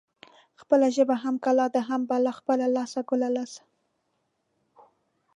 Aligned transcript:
خپله 0.61 0.87
ژبه 0.95 1.15
هم 1.23 1.35
کلا 1.45 1.65
ده 1.73 1.81
هم 1.89 2.01
بلا. 2.09 2.31
خپله 2.39 2.65
لاسه 2.75 2.99
ګله 3.09 3.29
لاسه. 3.35 3.63